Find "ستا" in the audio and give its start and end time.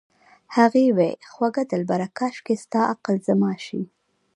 2.63-2.81